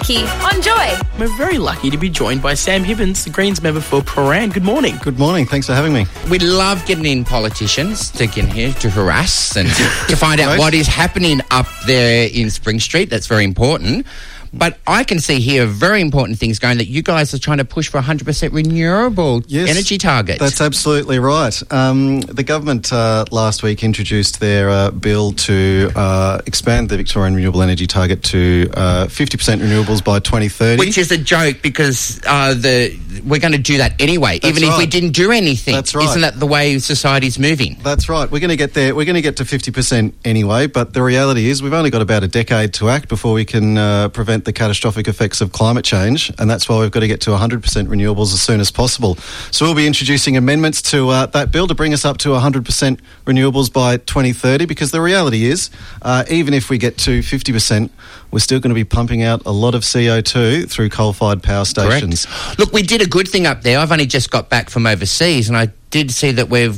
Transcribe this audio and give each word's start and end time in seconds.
Tom 0.00 0.16
and 0.16 0.26
Mikey 0.26 0.56
on 0.56 0.62
Joy. 0.62 0.98
We're 1.18 1.36
very 1.36 1.58
lucky 1.58 1.90
to 1.90 1.98
be 1.98 2.08
joined 2.08 2.42
by 2.42 2.54
Sam 2.54 2.84
Hibbins, 2.84 3.24
the 3.24 3.30
Greens 3.30 3.62
member 3.62 3.80
for 3.80 4.00
Prahran. 4.00 4.52
Good 4.52 4.64
morning. 4.64 4.96
Good 5.02 5.18
morning. 5.18 5.46
Thanks 5.46 5.66
for 5.66 5.74
having 5.74 5.92
me. 5.92 6.06
We 6.30 6.38
love 6.38 6.84
getting 6.86 7.06
in 7.06 7.24
politicians 7.24 8.10
to 8.12 8.26
get 8.26 8.52
here 8.52 8.72
to 8.74 8.90
harass 8.90 9.56
and 9.56 9.68
to 10.08 10.16
find 10.16 10.40
out 10.40 10.58
what 10.58 10.74
is 10.74 10.86
happening 10.86 11.40
up 11.50 11.66
there 11.86 12.28
in 12.32 12.50
Spring 12.50 12.80
Street. 12.80 13.10
That's 13.10 13.26
very 13.26 13.44
important. 13.44 14.06
But 14.52 14.78
I 14.86 15.04
can 15.04 15.20
see 15.20 15.38
here 15.40 15.66
very 15.66 16.00
important 16.00 16.38
things 16.38 16.58
going 16.58 16.78
that 16.78 16.88
you 16.88 17.02
guys 17.02 17.32
are 17.34 17.38
trying 17.38 17.58
to 17.58 17.64
push 17.64 17.88
for 17.88 18.00
100% 18.00 18.52
renewable 18.52 19.42
Yes, 19.46 19.68
energy 19.70 19.96
targets. 19.96 20.40
That's 20.40 20.60
absolutely 20.60 21.18
right. 21.18 21.62
Um, 21.72 22.20
the 22.22 22.42
government 22.42 22.92
uh, 22.92 23.24
last 23.30 23.62
week 23.62 23.84
introduced 23.84 24.40
their 24.40 24.68
uh, 24.70 24.90
bill 24.90 25.32
to 25.32 25.90
uh, 25.94 26.40
expand 26.46 26.88
the 26.88 26.96
Victorian 26.96 27.34
renewable 27.34 27.62
energy 27.62 27.86
target 27.86 28.22
to 28.24 28.68
uh, 28.74 29.06
50% 29.06 29.60
renewables 29.60 30.02
by 30.02 30.18
2030. 30.18 30.78
which 30.80 30.98
is 30.98 31.12
a 31.12 31.18
joke 31.18 31.62
because 31.62 32.20
uh, 32.26 32.54
the 32.54 32.98
we're 33.24 33.40
going 33.40 33.52
to 33.52 33.58
do 33.58 33.78
that 33.78 34.00
anyway, 34.00 34.38
That's 34.38 34.56
even 34.56 34.68
if 34.68 34.78
we 34.78 34.86
didn't 34.86 35.12
do 35.12 35.30
anything. 35.30 35.74
That's 35.74 35.94
right. 35.94 36.08
Isn't 36.08 36.22
that 36.22 36.38
the 36.38 36.46
way 36.46 36.78
society's 36.78 37.38
moving? 37.38 37.76
That's 37.82 38.08
right. 38.08 38.30
We're 38.30 38.40
going 38.40 38.50
to 38.50 38.56
get 38.56 38.74
there. 38.74 38.94
We're 38.94 39.04
going 39.04 39.16
to 39.16 39.22
get 39.22 39.36
to 39.38 39.44
50% 39.44 40.12
anyway, 40.24 40.66
but 40.66 40.92
the 40.92 41.02
reality 41.02 41.48
is 41.48 41.62
we've 41.62 41.72
only 41.72 41.90
got 41.90 42.02
about 42.02 42.22
a 42.22 42.28
decade 42.28 42.74
to 42.74 42.88
act 42.88 43.08
before 43.08 43.32
we 43.32 43.44
can 43.44 43.76
uh, 43.76 44.08
prevent 44.08 44.44
the 44.44 44.52
catastrophic 44.52 45.08
effects 45.08 45.40
of 45.40 45.52
climate 45.52 45.84
change, 45.84 46.32
and 46.38 46.48
that's 46.48 46.68
why 46.68 46.80
we've 46.80 46.90
got 46.90 47.00
to 47.00 47.08
get 47.08 47.20
to 47.22 47.30
100% 47.30 47.60
renewables 47.88 48.32
as 48.32 48.40
soon 48.40 48.60
as 48.60 48.70
possible. 48.70 49.16
So 49.50 49.64
we'll 49.66 49.74
be 49.74 49.86
introducing 49.86 50.36
amendments 50.36 50.82
to 50.82 51.08
uh, 51.08 51.26
that 51.26 51.52
bill 51.52 51.66
to 51.66 51.74
bring 51.74 51.92
us 51.92 52.04
up 52.04 52.18
to 52.18 52.30
100% 52.30 53.00
renewables 53.26 53.72
by 53.72 53.96
2030, 53.96 54.66
because 54.66 54.90
the 54.90 55.00
reality 55.00 55.44
is, 55.46 55.70
uh, 56.02 56.24
even 56.30 56.54
if 56.54 56.70
we 56.70 56.78
get 56.78 56.98
to 56.98 57.20
50%, 57.20 57.90
we're 58.30 58.38
still 58.38 58.60
going 58.60 58.70
to 58.70 58.74
be 58.74 58.84
pumping 58.84 59.22
out 59.22 59.44
a 59.46 59.50
lot 59.50 59.74
of 59.74 59.82
CO2 59.82 60.70
through 60.70 60.88
coal-fired 60.88 61.42
power 61.42 61.64
stations. 61.64 62.26
Correct. 62.26 62.58
Look, 62.58 62.72
we 62.72 62.82
did 62.82 62.99
a 63.00 63.06
good 63.06 63.28
thing 63.28 63.46
up 63.46 63.62
there. 63.62 63.78
I've 63.78 63.92
only 63.92 64.06
just 64.06 64.30
got 64.30 64.48
back 64.48 64.70
from 64.70 64.86
overseas, 64.86 65.48
and 65.48 65.56
I 65.56 65.66
did 65.90 66.10
see 66.10 66.32
that 66.32 66.48
we're 66.48 66.74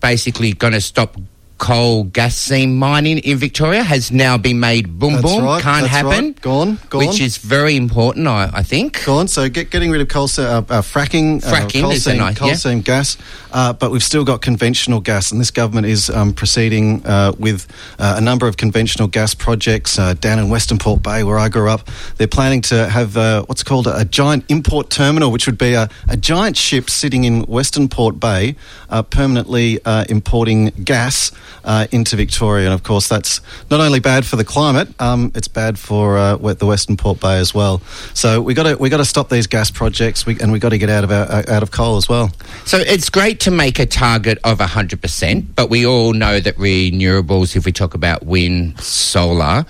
basically 0.00 0.52
going 0.52 0.72
to 0.72 0.80
stop 0.80 1.16
coal 1.58 2.04
gas 2.04 2.36
seam 2.36 2.76
mining 2.78 3.18
in 3.18 3.38
Victoria. 3.38 3.82
Has 3.82 4.10
now 4.12 4.36
been 4.38 4.60
made 4.60 4.98
boom 4.98 5.14
That's 5.14 5.24
boom. 5.24 5.44
right, 5.44 5.62
Can't 5.62 5.86
happen. 5.86 6.10
right. 6.26 6.40
Gone, 6.40 6.78
gone. 6.90 7.06
Which 7.06 7.20
is 7.20 7.38
very 7.38 7.76
important, 7.76 8.26
I, 8.28 8.50
I 8.52 8.62
think. 8.62 9.04
Gone. 9.04 9.26
So 9.28 9.48
get, 9.48 9.70
getting 9.70 9.90
rid 9.90 10.00
of 10.00 10.08
coal 10.08 10.28
se- 10.28 10.44
uh, 10.44 10.58
uh, 10.60 10.82
fracking, 10.82 11.42
Fracking 11.42 11.78
uh, 11.80 11.82
coal, 11.82 11.90
is 11.92 12.06
a 12.06 12.10
seam, 12.10 12.18
nice- 12.18 12.38
coal 12.38 12.48
yeah. 12.48 12.54
seam 12.54 12.80
gas, 12.80 13.16
uh, 13.52 13.72
but 13.72 13.90
we've 13.90 14.02
still 14.02 14.24
got 14.24 14.42
conventional 14.42 15.00
gas, 15.00 15.32
and 15.32 15.40
this 15.40 15.50
government 15.50 15.86
is 15.86 16.10
um, 16.10 16.32
proceeding 16.32 17.04
uh, 17.06 17.32
with 17.38 17.66
uh, 17.98 18.14
a 18.18 18.20
number 18.20 18.46
of 18.46 18.56
conventional 18.56 19.08
gas 19.08 19.34
projects 19.34 19.98
uh, 19.98 20.14
down 20.14 20.38
in 20.38 20.48
Western 20.48 20.78
Port 20.78 21.02
Bay, 21.02 21.22
where 21.24 21.38
I 21.38 21.48
grew 21.48 21.68
up. 21.70 21.88
They're 22.16 22.26
planning 22.28 22.60
to 22.62 22.88
have 22.88 23.16
uh, 23.16 23.42
what's 23.46 23.62
called 23.62 23.86
a, 23.86 24.04
giant 24.04 24.44
import 24.48 24.88
terminal, 24.90 25.30
which 25.32 25.46
would 25.46 25.58
be 25.58 25.74
a, 25.74 25.88
a 26.08 26.16
giant 26.16 26.56
ship 26.56 26.88
sitting 26.88 27.24
in 27.24 27.42
Western 27.42 27.88
Port 27.88 28.20
Bay, 28.20 28.56
uh, 28.88 29.02
permanently 29.02 29.80
uh, 29.84 30.04
importing 30.08 30.66
gas 30.84 31.32
uh, 31.64 31.86
into 31.92 32.16
Victoria, 32.16 32.66
and 32.66 32.74
of 32.74 32.82
course 32.82 33.08
that's 33.08 33.40
not 33.70 33.80
only 33.80 34.00
bad 34.00 34.24
for 34.24 34.36
the 34.36 34.44
climate, 34.44 34.88
um, 35.00 35.32
it's 35.34 35.48
bad 35.48 35.78
for 35.78 36.16
uh, 36.18 36.36
the 36.36 36.66
Western 36.66 36.96
Port 36.96 37.20
Bay 37.20 37.38
as 37.38 37.54
well. 37.54 37.80
So 38.14 38.40
we 38.40 38.54
got 38.54 38.64
to 38.64 38.76
we 38.76 38.88
got 38.88 38.98
to 38.98 39.04
stop 39.04 39.28
these 39.28 39.46
gas 39.46 39.70
projects, 39.70 40.26
we, 40.26 40.38
and 40.40 40.52
we 40.52 40.58
got 40.58 40.70
to 40.70 40.78
get 40.78 40.90
out 40.90 41.04
of 41.04 41.10
our, 41.10 41.24
uh, 41.30 41.42
out 41.48 41.62
of 41.62 41.70
coal 41.70 41.96
as 41.96 42.08
well. 42.08 42.30
So 42.64 42.78
it's 42.78 43.10
great 43.10 43.40
to 43.40 43.50
make 43.50 43.78
a 43.78 43.86
target 43.86 44.38
of 44.44 44.58
100%, 44.58 45.46
but 45.54 45.70
we 45.70 45.86
all 45.86 46.12
know 46.12 46.40
that 46.40 46.56
renewables, 46.56 47.56
if 47.56 47.64
we 47.64 47.72
talk 47.72 47.94
about 47.94 48.24
wind, 48.24 48.80
solar, 48.80 49.64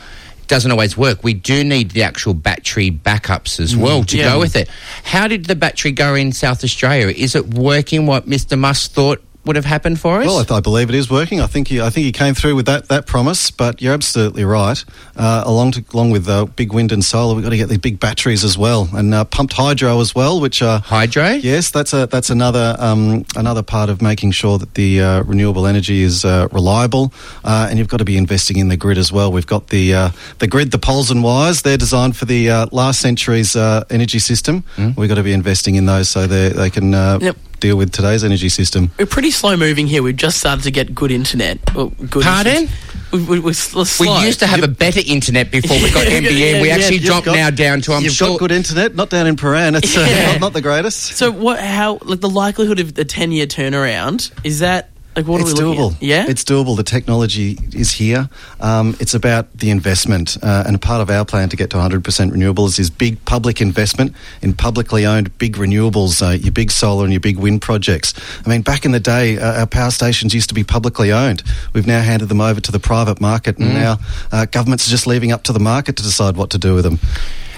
doesn't 0.49 0.71
always 0.71 0.97
work. 0.97 1.25
We 1.25 1.35
do 1.35 1.65
need 1.65 1.91
the 1.91 2.05
actual 2.05 2.33
battery 2.35 2.91
backups 2.91 3.59
as 3.59 3.77
well 3.77 4.05
to 4.05 4.17
Yeah. 4.17 4.33
go 4.33 4.39
with 4.39 4.55
it. 4.55 4.69
How 5.03 5.27
did 5.27 5.47
the 5.47 5.57
battery 5.57 5.91
go 5.93 6.15
in 6.15 6.33
South 6.33 6.63
Australia? 6.63 7.09
Is 7.09 7.35
it 7.35 7.53
working 7.55 8.07
what 8.07 8.29
Mr. 8.29 8.57
Musk 8.59 8.93
thought 8.93 9.23
would 9.47 9.57
have 9.57 9.65
happened 9.65 9.99
for 10.01 10.21
us? 10.21 10.27
Well, 10.27 10.39
I, 10.39 10.45
th- 10.45 10.59
I 10.59 10.61
believe 10.61 10.89
it 10.89 10.95
is 10.95 11.11
working. 11.11 11.41
I 11.41 11.47
think 11.47 11.69
he, 11.69 11.81
I 11.81 11.91
think 11.91 12.05
he 12.05 12.13
came 12.13 12.35
through 12.35 12.55
with 12.57 12.67
that, 12.67 12.89
that 12.89 13.07
promise. 13.07 13.51
But 13.51 13.81
you're 13.81 13.95
absolutely 13.95 14.45
right. 14.45 14.85
Uh, 15.17 15.43
along 15.47 15.73
to, 15.73 15.85
along 15.95 16.11
with 16.11 16.29
uh, 16.29 16.45
big 16.45 16.73
wind 16.73 16.93
and 16.93 17.05
solar, 17.05 17.35
we've 17.35 17.45
got 17.45 17.51
to 17.51 17.57
get 17.57 17.69
these 17.69 17.79
big 17.79 17.99
batteries 18.01 18.45
as 18.45 18.59
well, 18.59 18.89
and 18.93 19.15
uh, 19.15 19.25
pumped 19.25 19.55
hydro 19.55 20.01
as 20.01 20.15
well, 20.15 20.41
which 20.41 20.63
are 20.63 20.81
Hydro? 20.81 21.31
Yes, 21.31 21.71
that's 21.71 21.93
a 21.93 22.07
that's 22.07 22.31
another 22.31 22.77
um, 22.79 23.25
another 23.37 23.63
part 23.63 23.89
of 23.89 24.03
making 24.03 24.33
sure 24.33 24.59
that 24.59 24.75
the 24.75 25.01
uh, 25.01 25.23
renewable 25.23 25.67
energy 25.67 26.03
is 26.03 26.25
uh, 26.25 26.49
reliable, 26.53 27.13
uh, 27.45 27.67
and 27.71 27.79
you've 27.79 27.89
got 27.89 27.99
to 27.99 28.05
be 28.05 28.17
investing 28.17 28.57
in 28.59 28.69
the 28.69 28.77
grid 28.77 28.99
as 28.99 29.13
well. 29.13 29.33
We've 29.33 29.47
got 29.47 29.69
the 29.69 29.95
uh, 29.95 30.11
the 30.39 30.47
grid, 30.47 30.71
the 30.71 30.79
poles 30.79 31.11
and 31.11 31.23
wires. 31.23 31.63
They're 31.63 31.77
designed 31.77 32.17
for 32.17 32.25
the 32.25 32.51
uh, 32.51 32.67
last 32.73 33.01
century's 33.01 33.57
uh, 33.57 33.85
energy 33.91 34.19
system. 34.19 34.65
We've 34.97 35.09
got 35.09 35.15
to 35.17 35.23
be 35.23 35.33
investing 35.33 35.77
in 35.77 35.87
those 35.87 36.09
so 36.09 36.27
they 36.27 36.49
they 36.51 36.71
can 36.71 36.95
uh, 36.95 37.19
Yep. 37.21 37.37
Deal 37.61 37.77
with 37.77 37.91
today's 37.93 38.23
energy 38.23 38.49
system. 38.51 38.91
We're 38.99 39.07
pretty 39.07 39.31
slow 39.31 39.57
moving 39.57 39.87
here. 39.87 40.03
We've 40.03 40.15
just 40.17 40.39
started 40.39 40.63
to 40.65 40.71
get 40.71 40.95
good 40.95 41.11
internet. 41.11 41.59
Well, 41.75 41.89
good 41.89 42.23
Pardon? 42.23 42.55
internet. 42.65 42.81
We, 43.13 43.21
we, 43.23 43.41
we're 43.41 43.55
we 44.01 44.09
used 44.27 44.41
to 44.41 44.47
have 44.47 44.63
a 44.63 44.69
better 44.69 45.01
internet 45.07 45.51
before 45.51 45.77
we 45.81 45.91
got 45.91 46.07
Yeah, 46.11 46.21
NBN. 46.21 46.39
yeah, 46.57 46.61
we 46.63 46.71
actually 46.71 46.97
you've 46.97 47.05
dropped 47.05 47.27
got- 47.27 47.37
now 47.37 47.51
down 47.51 47.81
to, 47.83 47.93
I'm 47.93 48.03
You've 48.03 48.13
sure... 48.13 48.31
got 48.31 48.41
good 48.41 48.53
internet, 48.53 48.95
not 48.95 49.09
down 49.11 49.27
in 49.27 49.37
Prahran. 49.37 49.77
It's 49.77 49.97
uh, 49.97 50.01
Yeah. 50.01 50.33
not, 50.33 50.41
not 50.41 50.53
the 50.53 50.61
greatest. 50.61 51.17
So 51.17 51.31
what? 51.31 51.59
How? 51.61 51.99
Like 52.03 52.21
the 52.21 52.29
likelihood 52.29 52.79
of 52.81 52.99
a 52.99 53.05
ten 53.05 53.33
year 53.33 53.47
turnaround 53.47 54.33
is 54.45 54.59
that? 54.59 54.91
Like 55.17 55.27
what 55.27 55.41
it's 55.41 55.59
are 55.59 55.67
we 55.67 55.75
doable. 55.75 55.95
at? 55.95 56.03
Yeah. 56.03 56.27
it's 56.29 56.45
doable. 56.45 56.77
The 56.77 56.83
technology 56.83 57.59
is 57.73 57.93
here. 57.93 58.29
Um, 58.61 58.95
it's 59.01 59.15
about 59.15 59.51
the 59.57 59.71
investment, 59.71 60.37
uh, 60.43 60.65
and 60.67 60.77
a 60.77 60.79
part 60.79 61.01
of 61.01 61.09
our 61.09 61.25
plan 61.25 61.49
to 61.49 61.57
get 61.57 61.71
to 61.71 61.79
100% 61.79 62.03
renewables 62.33 62.79
is 62.79 62.91
big 62.91 63.25
public 63.25 63.63
investment 63.63 64.15
in 64.43 64.53
publicly 64.53 65.07
owned 65.07 65.37
big 65.39 65.57
renewables, 65.57 66.21
uh, 66.21 66.33
your 66.33 66.53
big 66.53 66.71
solar 66.71 67.05
and 67.05 67.15
your 67.15 67.21
big 67.21 67.39
wind 67.39 67.63
projects. 67.63 68.13
I 68.45 68.51
mean, 68.51 68.61
back 68.61 68.85
in 68.85 68.93
the 68.93 69.01
day, 69.01 69.39
uh, 69.39 69.61
our 69.61 69.67
power 69.67 69.91
stations 69.91 70.35
used 70.35 70.51
to 70.51 70.55
be 70.55 70.65
publicly 70.65 71.11
owned. 71.13 71.43
We've 71.73 71.87
now 71.87 72.03
handed 72.03 72.29
them 72.29 72.43
over 72.43 72.61
to 72.61 72.71
the 72.71 72.79
private 72.81 73.19
market, 73.19 73.57
and 73.59 73.73
now 73.73 73.99
uh, 74.33 74.45
governments 74.45 74.87
are 74.87 74.91
just 74.91 75.07
leaving 75.07 75.33
up 75.33 75.45
to 75.45 75.53
the 75.55 75.61
market 75.61 75.97
to 75.97 76.03
decide 76.03 76.37
what 76.37 76.51
to 76.51 76.59
do 76.59 76.75
with 76.75 76.85
them. 76.85 76.99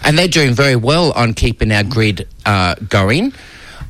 and 0.05 0.17
they're 0.17 0.29
doing 0.29 0.55
very 0.55 0.77
well 0.77 1.11
on 1.13 1.35
keeping 1.35 1.73
our 1.73 1.83
grid 1.83 2.29
uh, 2.47 2.77
going. 2.89 3.33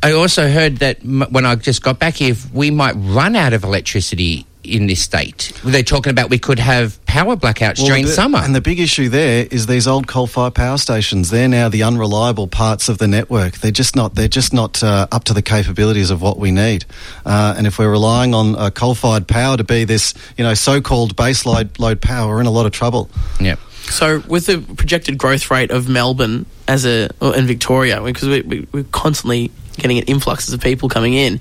I 0.03 0.12
also 0.12 0.48
heard 0.48 0.78
that 0.78 1.00
m- 1.03 1.26
when 1.31 1.44
I 1.47 1.54
just 1.56 1.82
got 1.82 1.98
back 1.98 2.14
here, 2.14 2.34
we 2.53 2.70
might 2.70 2.94
run 2.97 3.34
out 3.36 3.53
of 3.53 3.64
electricity 3.64 4.47
in 4.64 4.86
this 4.86 5.00
state. 5.00 5.53
They're 5.64 5.82
talking 5.82 6.10
about 6.10 6.28
we 6.28 6.38
could 6.38 6.59
have 6.59 7.03
power 7.06 7.36
blackouts 7.36 7.76
during 7.86 8.04
the- 8.04 8.12
summer. 8.12 8.38
And 8.38 8.54
the 8.54 8.60
big 8.60 8.78
issue 8.78 9.08
there 9.08 9.47
is 9.50 9.66
these 9.66 9.87
old 9.88 10.06
coal-fired 10.06 10.54
power 10.54 10.76
stations. 10.76 11.31
They're 11.31 11.48
now 11.48 11.69
the 11.70 11.82
unreliable 11.84 12.48
parts 12.48 12.88
of 12.91 12.98
the 12.98 13.08
network. 13.08 13.54
They're 13.58 13.70
just 13.70 13.97
not. 13.97 14.14
They're 14.14 14.28
just 14.28 14.53
not 14.53 14.82
uh, 14.82 15.06
up 15.10 15.25
to 15.25 15.32
the 15.34 15.41
capabilities 15.42 16.10
of 16.10 16.20
what 16.20 16.38
we 16.38 16.50
need. 16.50 16.84
Uh, 17.25 17.54
and 17.56 17.66
if 17.66 17.78
we're 17.78 17.91
relying 17.91 18.34
on 18.34 18.56
uh, 18.56 18.70
coal-fired 18.70 19.26
power 19.26 19.56
to 19.56 19.64
be 19.64 19.84
this, 19.84 20.12
you 20.37 20.44
know, 20.44 20.54
so-called 20.54 21.16
base 21.16 21.47
load, 21.47 21.78
load 21.78 22.00
power, 22.03 22.34
we're 22.34 22.41
in 22.41 22.47
a 22.47 22.50
lot 22.50 22.66
of 22.66 22.72
trouble. 22.72 23.08
yeah. 23.41 23.56
So, 23.91 24.19
with 24.28 24.44
the 24.44 24.58
projected 24.75 25.16
growth 25.16 25.50
rate 25.50 25.70
of 25.70 25.88
Melbourne 25.88 26.44
as 26.66 26.84
a 26.84 27.08
or 27.22 27.34
in 27.34 27.47
Victoria, 27.47 28.03
because 28.03 28.28
we, 28.28 28.42
we, 28.42 28.66
we're 28.70 28.84
constantly 28.84 29.50
getting 29.78 29.99
an 29.99 30.05
influxes 30.05 30.53
of 30.53 30.61
people 30.61 30.89
coming 30.89 31.15
in, 31.15 31.41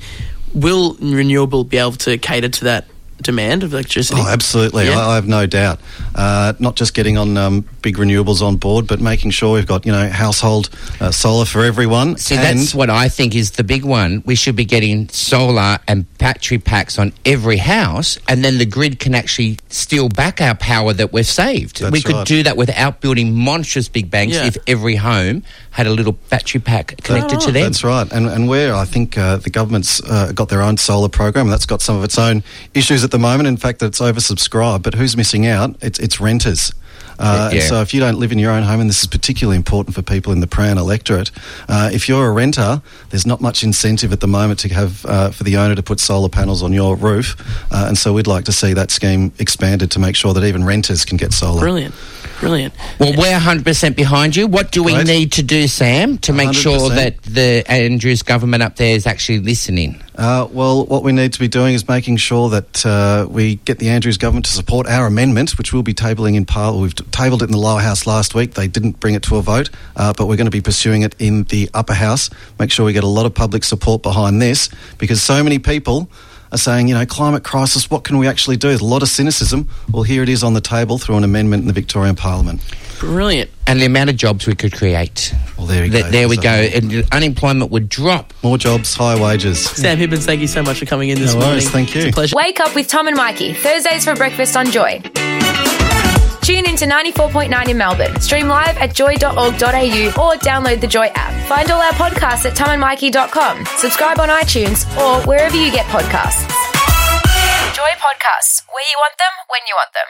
will 0.53 0.95
renewable 0.95 1.63
be 1.63 1.77
able 1.77 1.91
to 1.93 2.17
cater 2.17 2.49
to 2.49 2.63
that 2.65 2.85
demand 3.21 3.63
of 3.63 3.73
electricity? 3.73 4.19
Oh, 4.23 4.27
absolutely. 4.27 4.85
Yeah. 4.85 4.99
I, 4.99 5.11
I 5.11 5.15
have 5.15 5.27
no 5.27 5.45
doubt. 5.45 5.79
Uh, 6.15 6.53
not 6.59 6.75
just 6.75 6.93
getting 6.93 7.17
on 7.17 7.37
um, 7.37 7.65
big 7.81 7.97
renewables 7.97 8.41
on 8.41 8.57
board, 8.57 8.87
but 8.87 8.99
making 9.01 9.31
sure 9.31 9.53
we've 9.53 9.67
got 9.67 9.85
you 9.85 9.91
know 9.91 10.09
household 10.09 10.69
uh, 10.99 11.11
solar 11.11 11.45
for 11.45 11.63
everyone. 11.63 12.17
See, 12.17 12.35
and 12.35 12.59
that's 12.59 12.73
what 12.73 12.89
I 12.89 13.09
think 13.09 13.35
is 13.35 13.51
the 13.51 13.63
big 13.63 13.83
one. 13.83 14.23
We 14.25 14.35
should 14.35 14.55
be 14.55 14.65
getting 14.65 15.09
solar 15.09 15.79
and 15.87 16.05
battery 16.17 16.57
packs 16.57 16.97
on 16.97 17.13
every 17.25 17.57
house, 17.57 18.17
and 18.27 18.43
then 18.43 18.57
the 18.57 18.65
grid 18.65 18.99
can 18.99 19.15
actually 19.15 19.57
steal 19.69 20.09
back 20.09 20.41
our 20.41 20.55
power 20.55 20.93
that 20.93 21.13
we've 21.13 21.25
saved. 21.25 21.81
That's 21.81 21.91
we 21.91 22.01
could 22.01 22.15
right. 22.15 22.27
do 22.27 22.43
that 22.43 22.57
without 22.57 23.01
building 23.01 23.33
monstrous 23.33 23.87
big 23.89 24.09
banks 24.09 24.35
Yeah. 24.35 24.45
if 24.45 24.57
every 24.67 24.95
home 24.95 25.43
had 25.71 25.87
a 25.87 25.91
little 25.91 26.13
battery 26.29 26.59
pack 26.59 26.95
connected 27.03 27.39
to 27.41 27.51
them. 27.51 27.63
That's 27.63 27.83
right, 27.83 28.11
and 28.11 28.27
and 28.27 28.47
where 28.47 28.73
I 28.73 28.85
think 28.85 29.17
uh, 29.17 29.37
the 29.37 29.49
government's 29.49 30.01
uh, 30.03 30.31
got 30.33 30.49
their 30.49 30.61
own 30.61 30.77
solar 30.77 31.09
program, 31.09 31.47
that's 31.47 31.65
got 31.65 31.81
some 31.81 31.97
of 31.97 32.03
its 32.03 32.17
own 32.17 32.43
issues 32.73 33.03
at 33.07 33.11
the 33.11 33.19
moment. 33.19 33.47
In 33.47 33.57
fact, 33.57 33.79
that 33.79 33.87
it's 33.87 33.99
oversubscribed. 34.01 34.83
But 34.83 34.93
who's 34.93 35.15
missing 35.15 35.47
out? 35.47 35.75
It's 35.81 35.97
it's 35.99 36.19
renters. 36.19 36.71
Uh, 37.19 37.49
Yeah. 37.51 37.61
So 37.61 37.81
if 37.81 37.93
you 37.93 37.99
don't 37.99 38.19
live 38.19 38.31
in 38.31 38.37
your 38.39 38.51
own 38.51 38.63
home, 38.63 38.79
and 38.79 38.89
this 38.89 39.01
is 39.01 39.07
particularly 39.07 39.57
important 39.57 39.95
for 39.95 40.03
people 40.03 40.31
in 40.33 40.39
the 40.39 40.45
Prahran 40.47 40.77
electorate, 40.77 41.31
uh, 41.67 41.89
if 41.91 42.07
you're 42.07 42.27
a 42.27 42.31
renter, 42.31 42.81
there's 43.09 43.25
not 43.25 43.41
much 43.41 43.63
incentive 43.63 44.13
at 44.13 44.19
the 44.19 44.27
moment 44.27 44.59
to 44.59 44.69
have 44.69 45.03
uh, 45.05 45.31
for 45.31 45.43
the 45.43 45.57
owner 45.57 45.73
to 45.75 45.81
put 45.81 45.99
solar 45.99 46.29
panels 46.29 46.61
on 46.61 46.73
your 46.73 46.95
roof. 46.95 47.35
Uh, 47.71 47.85
and 47.87 47.97
so 47.97 48.13
we'd 48.13 48.27
like 48.27 48.45
to 48.45 48.51
see 48.51 48.73
that 48.73 48.91
scheme 48.91 49.31
expanded 49.39 49.89
to 49.91 49.99
make 49.99 50.15
sure 50.15 50.33
that 50.33 50.43
even 50.43 50.63
renters 50.63 51.05
can 51.05 51.17
get 51.17 51.33
solar. 51.33 51.61
Brilliant. 51.61 51.95
Brilliant. 52.39 52.73
Well, 52.99 53.13
we're 53.17 53.33
100% 53.39 53.95
behind 53.95 54.35
you. 54.35 54.45
What 54.45 54.71
do 54.71 54.83
we 54.83 54.93
Right. 54.93 55.05
need 55.07 55.31
to 55.33 55.43
do, 55.43 55.67
Sam, 55.67 56.19
to 56.19 56.33
make 56.33 56.53
sure 56.53 56.77
100%. 56.77 56.95
that 56.95 57.23
the 57.23 57.63
Andrews 57.71 58.21
government 58.21 58.61
up 58.61 58.75
there 58.75 58.95
is 58.95 59.07
actually 59.07 59.39
listening? 59.39 59.99
Uh, 60.15 60.47
well, 60.51 60.85
what 60.85 61.03
we 61.03 61.11
need 61.11 61.33
to 61.33 61.39
be 61.39 61.47
doing 61.47 61.73
is 61.73 61.87
making 61.87 62.17
sure 62.17 62.49
that 62.49 62.85
uh, 62.85 63.25
we 63.29 63.55
get 63.65 63.79
the 63.79 63.89
Andrews 63.89 64.17
government 64.17 64.45
to 64.45 64.51
support 64.51 64.87
our 64.87 65.07
amendment, 65.07 65.57
which 65.57 65.73
we'll 65.73 65.81
be 65.83 65.93
tabling 65.95 66.35
in 66.35 66.45
Parliament. 66.45 66.81
We've 66.83 66.95
t- 66.95 67.03
tabled 67.11 67.41
it 67.41 67.45
in 67.45 67.51
the 67.51 67.57
lower 67.57 67.81
house 67.81 68.05
last 68.05 68.35
week. 68.35 68.53
They 68.53 68.67
didn't 68.67 68.99
bring 68.99 69.15
it 69.15 69.23
to 69.23 69.37
a 69.37 69.41
vote, 69.41 69.69
uh, 69.95 70.13
but 70.13 70.27
we're 70.27 70.35
going 70.37 70.45
to 70.45 70.51
be 70.51 70.61
pursuing 70.61 71.01
it 71.01 71.15
in 71.19 71.43
the 71.45 71.69
upper 71.73 71.93
house. 71.95 72.29
Make 72.59 72.71
sure 72.71 72.85
we 72.85 72.93
get 72.93 73.03
a 73.03 73.07
lot 73.07 73.25
of 73.25 73.33
public 73.33 73.63
support 73.63 74.03
behind 74.03 74.41
this 74.41 74.69
because 74.99 75.21
so 75.23 75.43
many 75.43 75.57
people 75.59 76.09
are 76.51 76.57
saying, 76.57 76.87
you 76.87 76.93
know, 76.95 77.05
climate 77.05 77.43
crisis, 77.43 77.89
what 77.89 78.03
can 78.03 78.17
we 78.17 78.27
actually 78.27 78.57
do? 78.57 78.69
There's 78.69 78.81
a 78.81 78.85
lot 78.85 79.01
of 79.03 79.09
cynicism. 79.09 79.67
Well, 79.91 80.03
here 80.03 80.23
it 80.23 80.29
is 80.29 80.43
on 80.43 80.53
the 80.53 80.61
table 80.61 80.97
through 80.97 81.17
an 81.17 81.23
amendment 81.23 81.61
in 81.61 81.67
the 81.67 81.73
Victorian 81.73 82.15
Parliament. 82.15 82.61
Brilliant. 82.99 83.51
And 83.67 83.79
the 83.79 83.85
amount 83.85 84.09
of 84.09 84.15
jobs 84.15 84.47
we 84.47 84.55
could 84.55 84.73
create. 84.73 85.33
Well, 85.57 85.67
there 85.67 85.85
you 85.85 85.91
Th- 85.91 86.03
go. 86.05 86.09
There 86.11 86.27
we 86.29 86.37
There's 86.37 86.71
go. 86.71 86.77
And 86.99 87.07
unemployment 87.13 87.69
would 87.71 87.89
drop. 87.89 88.33
More 88.43 88.57
jobs, 88.57 88.93
higher 88.95 89.21
wages. 89.21 89.59
Sam 89.69 89.97
Hibbins, 89.97 90.25
thank 90.25 90.41
you 90.41 90.47
so 90.47 90.63
much 90.63 90.79
for 90.79 90.85
coming 90.85 91.09
in 91.09 91.19
this 91.19 91.33
No 91.33 91.39
worries, 91.41 91.65
morning. 91.71 91.87
thank 91.87 91.95
you. 91.95 92.01
It's 92.01 92.09
a 92.09 92.13
pleasure. 92.13 92.35
Wake 92.35 92.59
up 92.59 92.73
with 92.75 92.87
Tom 92.87 93.07
and 93.07 93.15
Mikey, 93.17 93.53
Thursdays 93.53 94.03
for 94.05 94.15
breakfast 94.15 94.55
on 94.57 94.71
Joy. 94.71 95.01
Tune 96.47 96.65
in 96.65 96.77
to 96.77 96.85
94.9 96.85 97.67
in 97.67 97.77
Melbourne. 97.77 98.21
Stream 98.21 98.47
live 98.47 98.77
at 98.77 98.95
joy.org.au 98.95 99.33
or 99.35 100.39
download 100.39 100.79
the 100.79 100.87
Joy 100.87 101.11
app. 101.13 101.45
Find 101.49 101.69
all 101.69 101.81
our 101.81 101.91
podcasts 101.91 102.45
at 102.45 102.55
tomandmikey.com. 102.55 103.65
Subscribe 103.75 104.17
on 104.17 104.29
iTunes 104.29 104.87
or 104.97 105.27
wherever 105.27 105.57
you 105.57 105.69
get 105.73 105.85
podcasts. 105.87 106.47
Joy 107.75 107.91
Podcasts, 107.99 108.63
where 108.71 108.85
you 108.89 108.97
want 108.97 109.17
them, 109.17 109.33
when 109.49 109.59
you 109.67 109.75
want 109.75 109.91
them. 109.93 110.05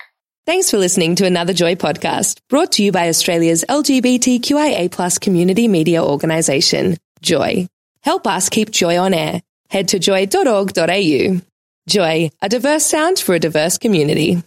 Thanks 0.46 0.70
for 0.70 0.78
listening 0.78 1.16
to 1.16 1.26
another 1.26 1.54
Joy 1.54 1.74
podcast 1.74 2.38
brought 2.50 2.74
to 2.74 2.84
you 2.84 2.92
by 2.92 3.10
Australia's 3.10 3.66
LGBTQIA 3.68 4.92
plus 4.92 5.18
community 5.18 5.68
media 5.68 6.04
organisation, 6.04 6.98
Joy. 7.24 7.68
Help 8.02 8.28
us 8.28 8.50
keep 8.50 8.70
Joy 8.70 9.00
on 9.00 9.16
air. 9.16 9.42
Head 9.72 9.88
to 9.88 9.98
joy.org.au. 9.98 11.42
Joy, 11.88 12.30
a 12.44 12.50
diverse 12.50 12.86
sound 12.86 13.18
for 13.18 13.34
a 13.34 13.40
diverse 13.40 13.80
community. 13.80 14.44